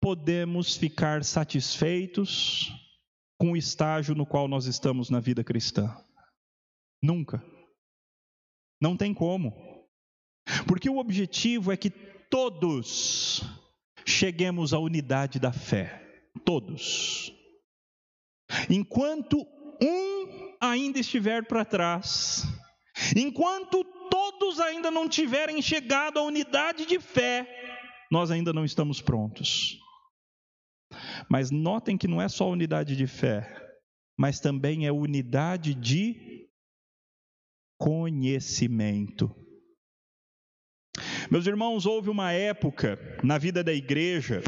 [0.00, 2.72] podemos ficar satisfeitos
[3.38, 5.94] com o estágio no qual nós estamos na vida cristã.
[7.02, 7.44] Nunca.
[8.80, 9.52] Não tem como.
[10.66, 13.42] Porque o objetivo é que todos
[14.06, 16.00] cheguemos à unidade da fé.
[16.44, 17.32] Todos.
[18.68, 19.46] Enquanto
[20.70, 22.44] ainda estiver para trás,
[23.16, 27.46] enquanto todos ainda não tiverem chegado à unidade de fé,
[28.10, 29.78] nós ainda não estamos prontos.
[31.28, 33.48] Mas notem que não é só unidade de fé,
[34.16, 36.48] mas também é unidade de
[37.78, 39.34] conhecimento.
[41.30, 44.42] Meus irmãos, houve uma época na vida da igreja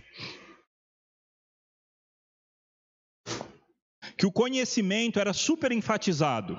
[4.16, 6.58] que o conhecimento era super enfatizado.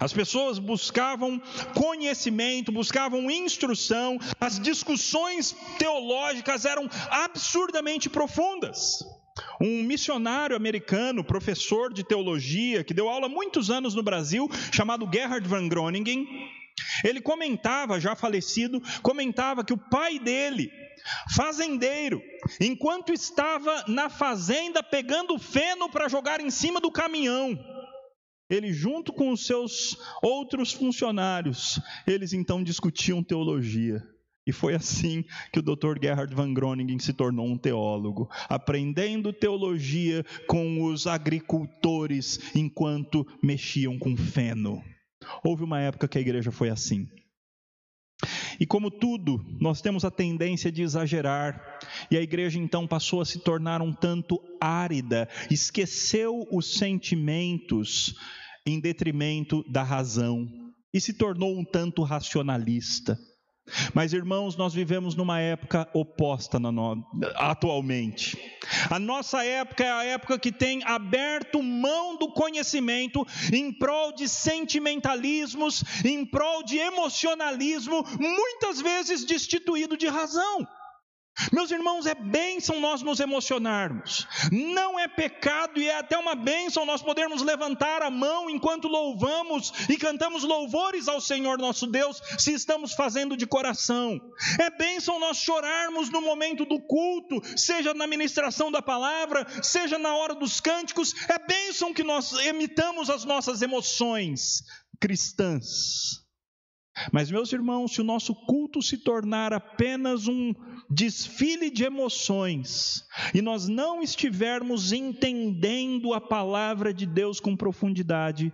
[0.00, 1.40] As pessoas buscavam
[1.74, 9.04] conhecimento, buscavam instrução, as discussões teológicas eram absurdamente profundas.
[9.60, 15.46] Um missionário americano, professor de teologia, que deu aula muitos anos no Brasil, chamado Gerhard
[15.46, 16.26] van Groningen,
[17.04, 20.70] ele comentava, já falecido, comentava que o pai dele
[21.34, 22.22] Fazendeiro,
[22.60, 27.58] enquanto estava na fazenda pegando feno para jogar em cima do caminhão,
[28.50, 34.02] ele junto com os seus outros funcionários, eles então discutiam teologia.
[34.46, 36.02] E foi assim que o Dr.
[36.02, 44.16] Gerhard van Groningen se tornou um teólogo, aprendendo teologia com os agricultores enquanto mexiam com
[44.16, 44.82] feno.
[45.44, 47.06] Houve uma época que a igreja foi assim.
[48.60, 51.78] E como tudo, nós temos a tendência de exagerar,
[52.10, 58.14] e a igreja então passou a se tornar um tanto árida, esqueceu os sentimentos
[58.66, 60.48] em detrimento da razão
[60.92, 63.18] e se tornou um tanto racionalista.
[63.94, 67.04] Mas, irmãos, nós vivemos numa época oposta no...
[67.36, 68.38] atualmente.
[68.90, 74.28] A nossa época é a época que tem aberto mão do conhecimento em prol de
[74.28, 80.66] sentimentalismos, em prol de emocionalismo, muitas vezes destituído de razão.
[81.52, 86.84] Meus irmãos, é bênção nós nos emocionarmos, não é pecado e é até uma bênção
[86.84, 92.52] nós podermos levantar a mão enquanto louvamos e cantamos louvores ao Senhor nosso Deus, se
[92.52, 94.20] estamos fazendo de coração.
[94.60, 100.14] É bênção nós chorarmos no momento do culto, seja na ministração da palavra, seja na
[100.14, 104.64] hora dos cânticos, é bênção que nós emitamos as nossas emoções
[105.00, 106.27] cristãs.
[107.12, 110.54] Mas, meus irmãos, se o nosso culto se tornar apenas um
[110.90, 118.52] desfile de emoções e nós não estivermos entendendo a palavra de Deus com profundidade,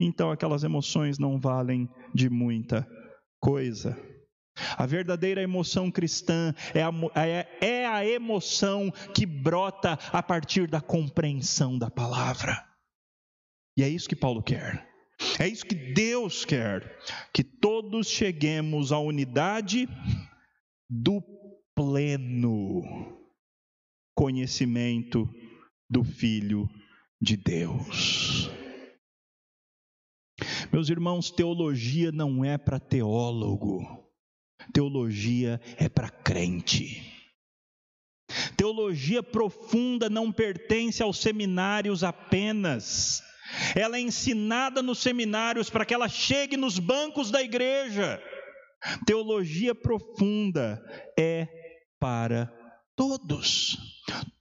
[0.00, 2.86] então aquelas emoções não valem de muita
[3.40, 3.96] coisa.
[4.76, 10.80] A verdadeira emoção cristã é a, é, é a emoção que brota a partir da
[10.80, 12.62] compreensão da palavra.
[13.76, 14.91] E é isso que Paulo quer.
[15.38, 16.98] É isso que Deus quer,
[17.32, 19.88] que todos cheguemos à unidade
[20.88, 21.22] do
[21.74, 22.82] pleno
[24.14, 25.28] conhecimento
[25.88, 26.68] do Filho
[27.20, 28.50] de Deus.
[30.72, 33.80] Meus irmãos, teologia não é para teólogo,
[34.72, 37.12] teologia é para crente.
[38.56, 43.22] Teologia profunda não pertence aos seminários apenas.
[43.74, 48.22] Ela é ensinada nos seminários para que ela chegue nos bancos da igreja.
[49.06, 50.82] Teologia profunda
[51.18, 51.46] é
[52.00, 52.52] para
[52.96, 53.76] todos.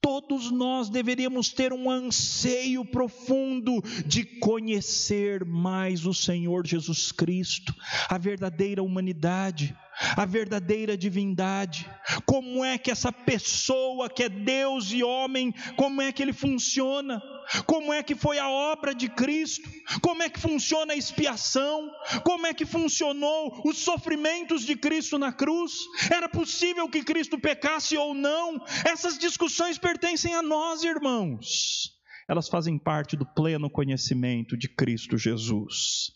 [0.01, 7.73] Todos nós deveríamos ter um anseio profundo de conhecer mais o Senhor Jesus Cristo,
[8.09, 9.75] a verdadeira humanidade
[10.15, 11.89] a verdadeira divindade.
[12.25, 17.21] Como é que essa pessoa que é Deus e homem, como é que ele funciona?
[17.65, 19.69] Como é que foi a obra de Cristo?
[20.01, 21.91] Como é que funciona a expiação?
[22.23, 25.73] Como é que funcionou os sofrimentos de Cristo na cruz?
[26.09, 28.63] Era possível que Cristo pecasse ou não?
[28.85, 31.91] Essas discussões pertencem a nós, irmãos.
[32.27, 36.13] Elas fazem parte do pleno conhecimento de Cristo Jesus.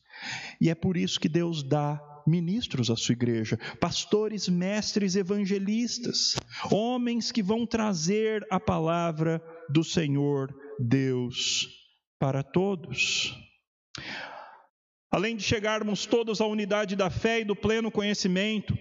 [0.61, 6.35] E é por isso que Deus dá ministros à sua igreja, pastores, mestres, evangelistas,
[6.71, 11.67] homens que vão trazer a palavra do Senhor Deus
[12.19, 13.33] para todos.
[15.11, 18.77] Além de chegarmos todos à unidade da fé e do pleno conhecimento,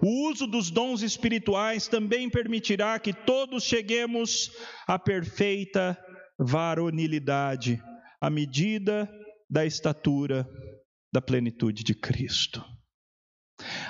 [0.00, 4.50] o uso dos dons espirituais também permitirá que todos cheguemos
[4.86, 5.98] à perfeita
[6.38, 7.82] varonilidade,
[8.20, 9.10] à medida
[9.48, 10.48] da estatura
[11.12, 12.64] da plenitude de Cristo.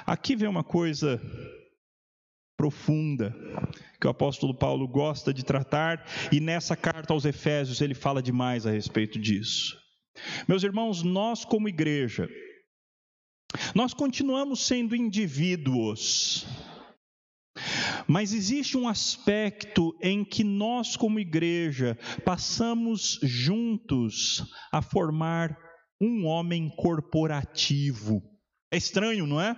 [0.05, 1.21] Aqui vem uma coisa
[2.57, 3.35] profunda
[4.01, 8.67] que o apóstolo Paulo gosta de tratar, e nessa carta aos Efésios ele fala demais
[8.67, 9.77] a respeito disso.
[10.47, 12.29] Meus irmãos, nós como igreja,
[13.75, 16.47] nós continuamos sendo indivíduos,
[18.07, 25.57] mas existe um aspecto em que nós, como igreja, passamos juntos a formar
[26.03, 28.21] um homem corporativo.
[28.73, 29.57] É estranho, não é?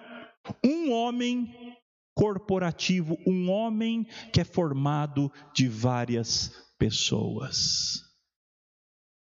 [0.62, 1.80] Um homem
[2.14, 8.04] corporativo, um homem que é formado de várias pessoas.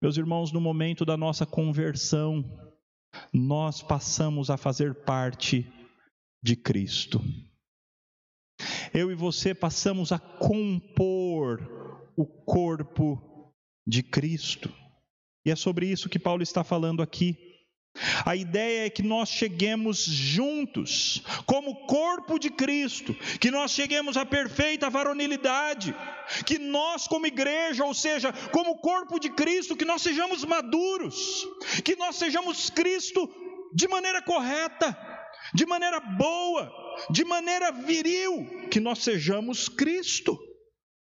[0.02, 2.44] Meus irmãos, no momento da nossa conversão,
[3.32, 5.70] nós passamos a fazer parte
[6.42, 7.20] de Cristo.
[8.92, 11.60] Eu e você passamos a compor
[12.16, 13.52] o corpo
[13.86, 14.81] de Cristo.
[15.44, 17.36] E é sobre isso que Paulo está falando aqui.
[18.24, 24.24] A ideia é que nós cheguemos juntos, como corpo de Cristo, que nós cheguemos à
[24.24, 25.94] perfeita varonilidade,
[26.46, 31.46] que nós, como igreja, ou seja, como corpo de Cristo, que nós sejamos maduros,
[31.84, 33.30] que nós sejamos Cristo
[33.74, 34.96] de maneira correta,
[35.54, 36.72] de maneira boa,
[37.10, 40.38] de maneira viril, que nós sejamos Cristo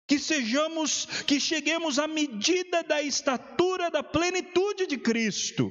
[0.07, 5.71] que sejamos, que cheguemos à medida da estatura da plenitude de Cristo.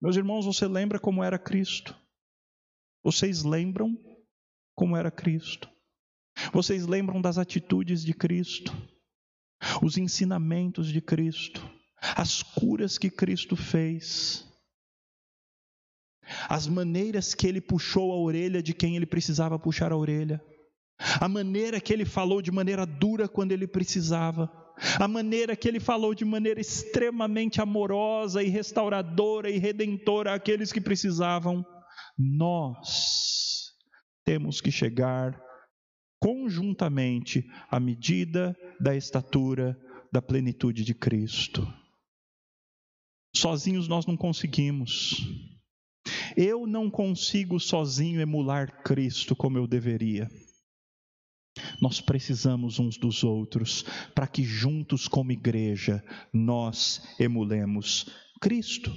[0.00, 1.96] Meus irmãos, você lembra como era Cristo?
[3.02, 3.96] Vocês lembram
[4.74, 5.70] como era Cristo?
[6.52, 8.72] Vocês lembram das atitudes de Cristo?
[9.82, 11.60] Os ensinamentos de Cristo?
[12.16, 14.46] As curas que Cristo fez?
[16.48, 20.42] As maneiras que ele puxou a orelha de quem ele precisava puxar a orelha?
[21.20, 24.50] A maneira que ele falou de maneira dura quando ele precisava,
[24.98, 30.80] a maneira que ele falou de maneira extremamente amorosa e restauradora e redentora àqueles que
[30.80, 31.64] precisavam,
[32.18, 33.72] nós
[34.24, 35.40] temos que chegar
[36.20, 39.78] conjuntamente à medida da estatura
[40.12, 41.66] da plenitude de Cristo.
[43.36, 45.20] Sozinhos nós não conseguimos.
[46.36, 50.28] Eu não consigo sozinho emular Cristo como eu deveria.
[51.80, 58.06] Nós precisamos uns dos outros para que juntos, como igreja, nós emulemos
[58.40, 58.94] Cristo,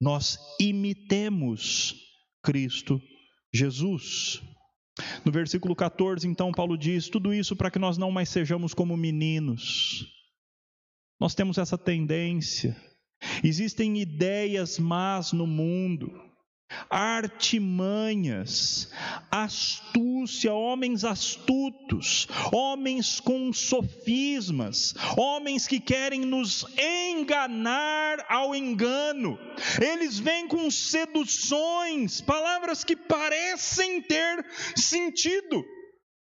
[0.00, 1.94] nós imitemos
[2.42, 3.00] Cristo
[3.52, 4.42] Jesus.
[5.24, 8.96] No versículo 14, então, Paulo diz: tudo isso para que nós não mais sejamos como
[8.96, 10.06] meninos.
[11.20, 12.76] Nós temos essa tendência.
[13.42, 16.12] Existem ideias más no mundo
[16.88, 18.90] artimanhas,
[19.30, 29.38] astúcia, homens astutos, homens com sofismas, homens que querem nos enganar ao engano.
[29.80, 34.44] Eles vêm com seduções, palavras que parecem ter
[34.76, 35.64] sentido,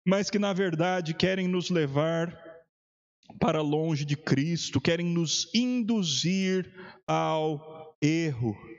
[0.06, 2.40] mas que na verdade querem nos levar
[3.40, 6.72] para longe de Cristo, querem nos induzir
[7.08, 8.71] ao erro.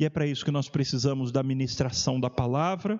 [0.00, 2.98] E é para isso que nós precisamos da ministração da palavra,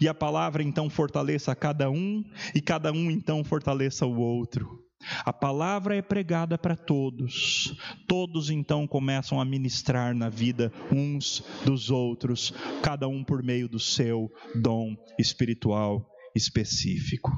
[0.00, 4.82] e a palavra então fortaleça cada um, e cada um então fortaleça o outro.
[5.24, 7.76] A palavra é pregada para todos,
[8.08, 13.78] todos então começam a ministrar na vida uns dos outros, cada um por meio do
[13.78, 17.30] seu dom espiritual específico.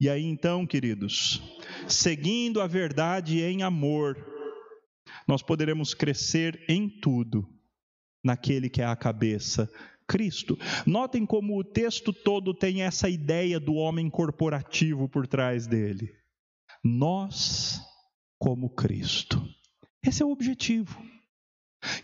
[0.00, 1.42] E aí então, queridos,
[1.88, 4.16] seguindo a verdade em amor,
[5.26, 7.53] nós poderemos crescer em tudo
[8.24, 9.70] naquele que é a cabeça,
[10.06, 10.58] Cristo.
[10.86, 16.10] Notem como o texto todo tem essa ideia do homem corporativo por trás dele.
[16.82, 17.80] Nós,
[18.38, 19.46] como Cristo.
[20.04, 21.00] Esse é o objetivo.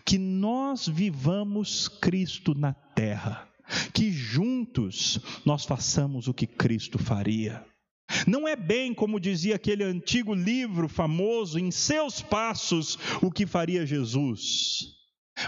[0.05, 3.47] Que nós vivamos Cristo na terra.
[3.93, 7.65] Que juntos nós façamos o que Cristo faria.
[8.27, 13.85] Não é bem como dizia aquele antigo livro famoso, em seus passos, o que faria
[13.85, 15.00] Jesus.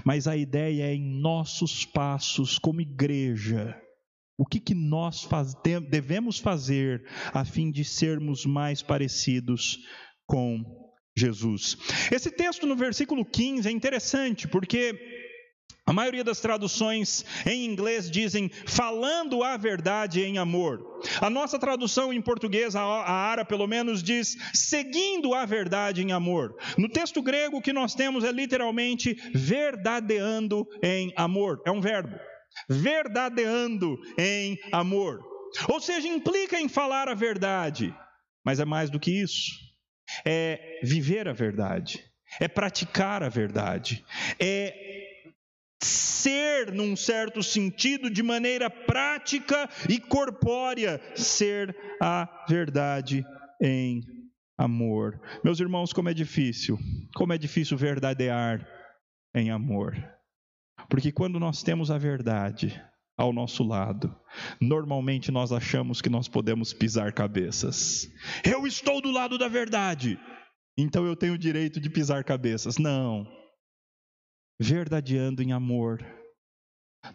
[0.03, 3.79] Mas a ideia é em nossos passos como igreja.
[4.37, 5.53] O que, que nós faz,
[5.89, 9.77] devemos fazer a fim de sermos mais parecidos
[10.25, 10.63] com
[11.15, 11.77] Jesus?
[12.11, 15.12] Esse texto no versículo 15 é interessante, porque
[15.85, 21.01] a maioria das traduções em inglês dizem falando a verdade em amor.
[21.19, 26.55] A nossa tradução em português, a Ara pelo menos, diz seguindo a verdade em amor.
[26.77, 31.61] No texto grego, o que nós temos é literalmente verdadeando em amor.
[31.65, 32.17] É um verbo.
[32.69, 35.19] Verdadeando em amor.
[35.67, 37.93] Ou seja, implica em falar a verdade.
[38.45, 39.51] Mas é mais do que isso.
[40.25, 42.01] É viver a verdade.
[42.39, 44.03] É praticar a verdade.
[44.39, 44.92] É
[45.83, 53.25] ser, num certo sentido, de maneira prática e corpórea, ser a verdade
[53.61, 54.01] em
[54.57, 55.19] amor.
[55.43, 56.79] Meus irmãos, como é difícil,
[57.15, 58.67] como é difícil verdadear
[59.35, 59.95] em amor.
[60.89, 62.81] Porque quando nós temos a verdade
[63.17, 64.15] ao nosso lado,
[64.59, 68.09] normalmente nós achamos que nós podemos pisar cabeças.
[68.43, 70.19] Eu estou do lado da verdade,
[70.77, 72.77] então eu tenho o direito de pisar cabeças.
[72.77, 73.42] Não
[74.59, 76.03] verdadeando em amor.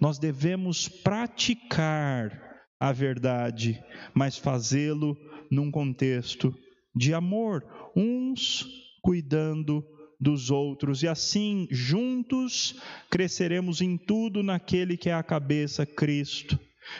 [0.00, 2.30] Nós devemos praticar
[2.78, 3.82] a verdade,
[4.14, 5.16] mas fazê-lo
[5.50, 6.54] num contexto
[6.94, 7.64] de amor,
[7.96, 8.66] uns
[9.02, 9.84] cuidando
[10.20, 12.74] dos outros, e assim, juntos,
[13.08, 16.58] cresceremos em tudo naquele que é a cabeça, Cristo,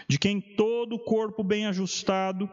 [0.08, 2.48] de quem todo o corpo bem ajustado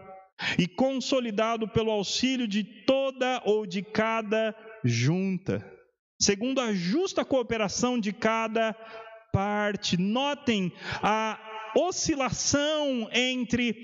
[0.58, 5.75] e consolidado pelo auxílio de toda ou de cada junta
[6.26, 8.74] segundo a justa cooperação de cada
[9.32, 9.96] parte.
[9.96, 10.74] Notem
[11.04, 11.40] a
[11.78, 13.76] oscilação entre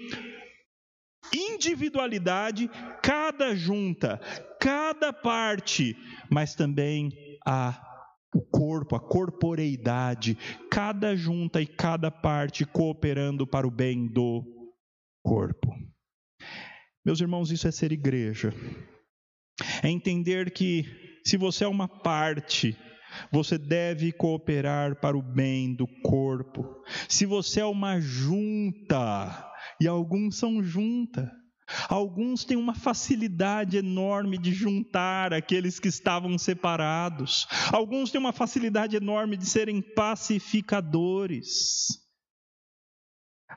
[1.34, 2.70] individualidade,
[3.04, 4.20] cada junta,
[4.60, 5.96] cada parte,
[6.30, 7.12] mas também
[7.46, 7.88] a
[8.34, 10.38] o corpo, a corporeidade,
[10.70, 14.72] cada junta e cada parte cooperando para o bem do
[15.22, 15.76] corpo.
[17.06, 18.54] Meus irmãos, isso é ser igreja.
[19.84, 22.78] É entender que se você é uma parte,
[23.32, 26.66] você deve cooperar para o bem do corpo.
[27.08, 29.50] Se você é uma junta,
[29.80, 31.32] e alguns são junta,
[31.88, 37.48] Alguns têm uma facilidade enorme de juntar aqueles que estavam separados.
[37.72, 41.88] Alguns têm uma facilidade enorme de serem pacificadores.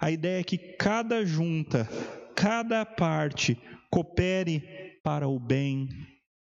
[0.00, 1.88] A ideia é que cada junta,
[2.34, 3.56] cada parte,
[3.90, 4.62] coopere
[5.02, 5.88] para o bem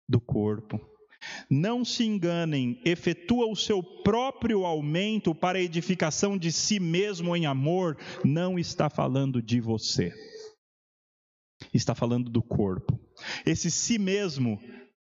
[0.08, 0.80] do corpo.
[1.50, 7.46] Não se enganem, efetua o seu próprio aumento para a edificação de si mesmo em
[7.46, 10.14] amor, não está falando de você.
[11.74, 13.00] Está falando do corpo.
[13.46, 14.60] Esse si mesmo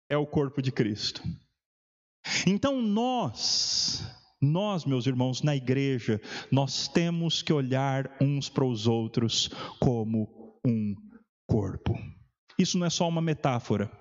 [0.10, 1.22] é o corpo de Cristo.
[2.46, 4.04] Então nós,
[4.42, 9.50] nós, meus irmãos, na igreja, nós temos que olhar uns para os outros
[9.80, 10.96] como um
[11.48, 11.94] corpo.
[12.58, 13.92] Isso não é só uma metáfora.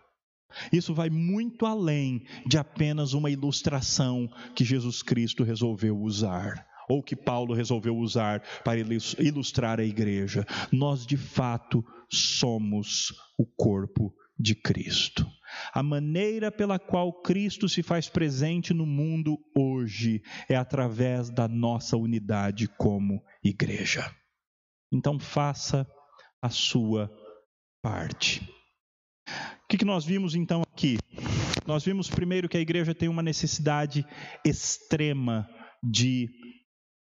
[0.73, 7.17] Isso vai muito além de apenas uma ilustração que Jesus Cristo resolveu usar, ou que
[7.17, 8.79] Paulo resolveu usar para
[9.19, 10.47] ilustrar a igreja.
[10.73, 15.27] Nós, de fato, somos o corpo de Cristo.
[15.73, 21.97] A maneira pela qual Cristo se faz presente no mundo hoje é através da nossa
[21.97, 24.15] unidade como igreja.
[24.93, 25.87] Então, faça
[26.43, 27.11] a sua
[27.83, 28.47] parte.
[29.67, 30.97] O que, que nós vimos então aqui?
[31.67, 34.07] Nós vimos primeiro que a igreja tem uma necessidade
[34.45, 35.45] extrema
[35.83, 36.29] de,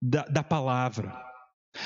[0.02, 1.16] da, da palavra.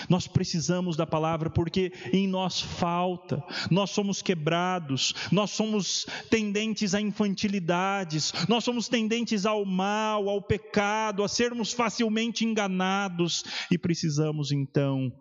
[0.09, 7.01] Nós precisamos da palavra porque em nós falta, nós somos quebrados, nós somos tendentes a
[7.03, 15.13] infantilidades, nós somos tendentes ao mal, ao pecado, a sermos facilmente enganados e precisamos então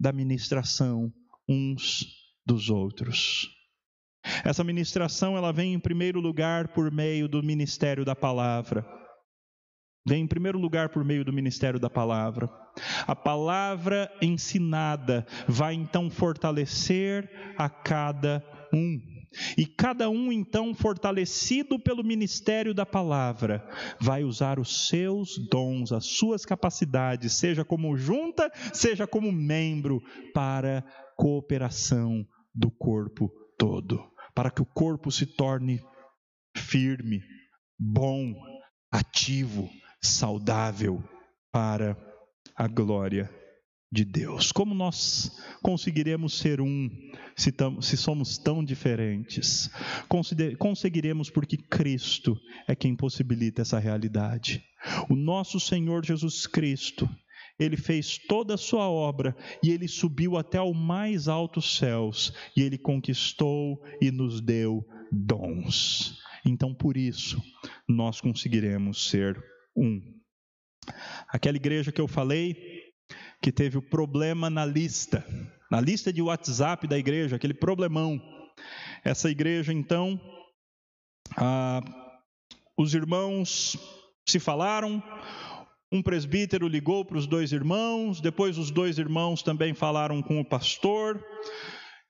[0.00, 1.12] da ministração
[1.48, 2.04] uns
[2.44, 3.55] dos outros.
[4.44, 8.84] Essa ministração ela vem em primeiro lugar por meio do ministério da palavra.
[10.06, 12.48] Vem em primeiro lugar por meio do ministério da palavra.
[13.06, 17.28] A palavra ensinada vai então fortalecer
[17.58, 19.00] a cada um.
[19.58, 23.66] E cada um, então, fortalecido pelo ministério da palavra,
[24.00, 30.00] vai usar os seus dons, as suas capacidades, seja como junta, seja como membro,
[30.32, 30.84] para
[31.16, 32.24] cooperação
[32.54, 34.02] do corpo todo,
[34.36, 35.80] para que o corpo se torne
[36.54, 37.22] firme,
[37.78, 38.34] bom,
[38.92, 39.70] ativo,
[40.02, 41.02] saudável
[41.50, 41.96] para
[42.54, 43.30] a glória
[43.90, 44.52] de Deus.
[44.52, 45.32] Como nós
[45.62, 46.90] conseguiremos ser um
[47.34, 49.70] se, tam, se somos tão diferentes?
[50.58, 54.62] Conseguiremos porque Cristo é quem possibilita essa realidade.
[55.08, 57.08] O nosso Senhor Jesus Cristo,
[57.58, 62.62] ele fez toda a sua obra e ele subiu até o mais altos céus e
[62.62, 66.18] ele conquistou e nos deu dons.
[66.44, 67.42] Então, por isso,
[67.88, 69.36] nós conseguiremos ser
[69.76, 70.00] um.
[71.28, 72.56] Aquela igreja que eu falei,
[73.42, 75.24] que teve o problema na lista,
[75.70, 78.20] na lista de WhatsApp da igreja, aquele problemão.
[79.04, 80.20] Essa igreja, então,
[81.36, 81.80] ah,
[82.78, 83.76] os irmãos
[84.28, 85.02] se falaram,
[85.96, 90.44] um presbítero ligou para os dois irmãos, depois os dois irmãos também falaram com o
[90.44, 91.24] pastor,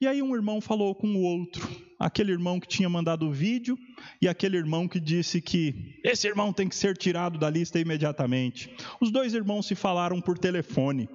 [0.01, 1.67] e aí um irmão falou com o outro,
[1.99, 3.79] aquele irmão que tinha mandado o vídeo
[4.21, 5.75] e aquele irmão que disse que
[6.05, 8.75] esse irmão tem que ser tirado da lista imediatamente.
[9.01, 11.09] Os dois irmãos se falaram por telefone.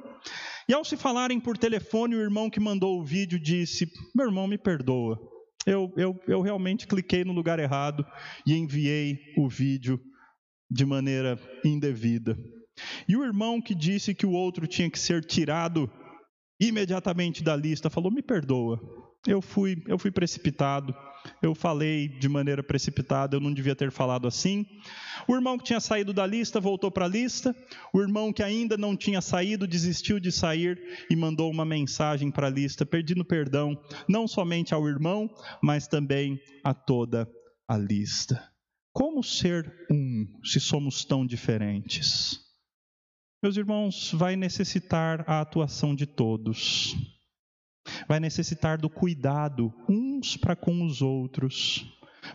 [0.67, 4.47] E ao se falarem por telefone, o irmão que mandou o vídeo disse: Meu irmão,
[4.47, 5.19] me perdoa.
[5.65, 8.03] Eu, eu, eu realmente cliquei no lugar errado
[8.47, 9.99] e enviei o vídeo
[10.71, 12.37] de maneira indevida.
[13.07, 15.89] E o irmão que disse que o outro tinha que ser tirado
[16.59, 18.79] imediatamente da lista, falou: Me perdoa,
[19.27, 20.95] eu fui, eu fui precipitado,
[21.41, 24.65] eu falei de maneira precipitada, eu não devia ter falado assim.
[25.27, 27.55] O irmão que tinha saído da lista voltou para a lista,
[27.93, 30.79] o irmão que ainda não tinha saído desistiu de sair
[31.09, 35.29] e mandou uma mensagem para a lista, pedindo perdão, não somente ao irmão,
[35.61, 37.27] mas também a toda
[37.67, 38.51] a lista.
[38.91, 42.50] Como ser um se somos tão diferentes?
[43.43, 46.95] Meus irmãos, vai necessitar a atuação de todos.
[48.07, 51.83] Vai necessitar do cuidado uns para com os outros.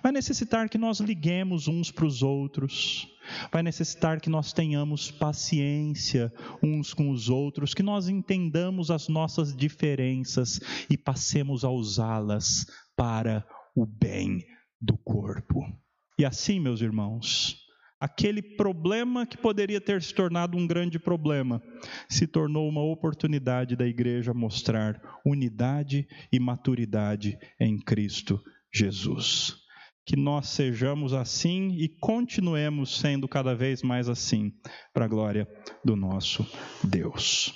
[0.03, 3.07] Vai necessitar que nós liguemos uns para os outros.
[3.53, 9.57] Vai necessitar que nós tenhamos paciência uns com os outros, que nós entendamos as nossas
[9.57, 10.59] diferenças
[10.91, 13.47] e passemos a usá-las para
[13.77, 14.45] o bem
[14.81, 15.61] do corpo.
[16.19, 17.65] E assim, meus irmãos,
[18.01, 21.63] aquele problema que poderia ter se tornado um grande problema,
[22.09, 28.43] se tornou uma oportunidade da igreja mostrar unidade e maturidade em Cristo
[28.73, 29.57] Jesus.
[30.05, 34.53] Que nós sejamos assim e continuemos sendo cada vez mais assim,
[34.93, 35.49] para a glória
[35.85, 36.47] do nosso
[36.85, 37.53] Deus.